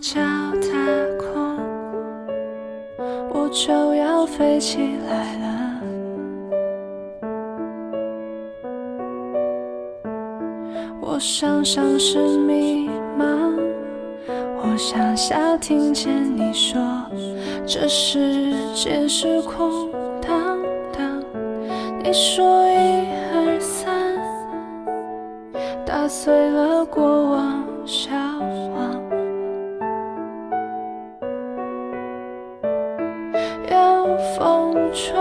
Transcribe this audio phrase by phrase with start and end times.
[0.00, 0.78] 脚踏
[1.18, 1.58] 空，
[3.30, 4.78] 我就要飞起
[5.08, 5.48] 来了。
[11.00, 12.88] 我想像是迷
[13.18, 13.58] 茫，
[14.62, 16.80] 我想下听见你说，
[17.66, 19.90] 这世界是空
[20.20, 20.30] 荡
[20.96, 21.20] 荡。
[22.04, 24.16] 你说一二三，
[25.84, 27.64] 打碎了过往
[34.36, 35.14] 风吹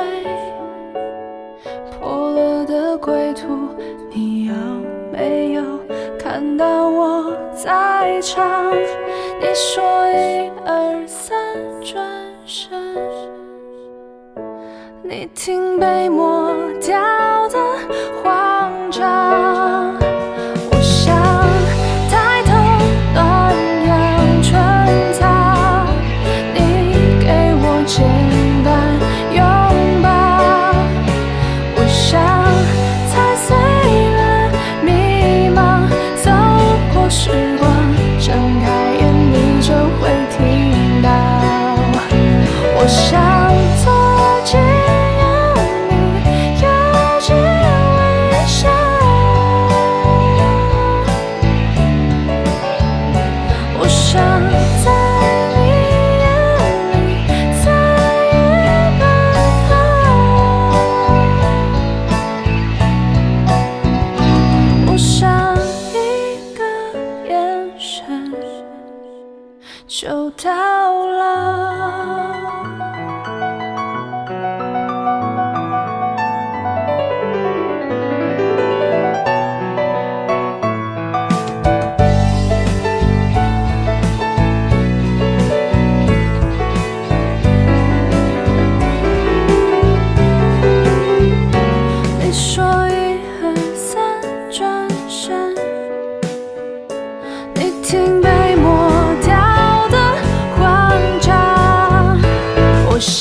[1.91, 3.69] 破了的归途，
[4.09, 4.53] 你有
[5.11, 5.63] 没有
[6.17, 8.71] 看到我在唱？
[9.39, 11.37] 你说一二三，
[11.81, 12.03] 转
[12.45, 12.69] 身，
[15.03, 17.57] 你听被抹掉的
[69.99, 71.76] 就到了。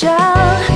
[0.06, 0.75] 想。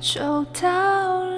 [0.00, 1.37] 就到了。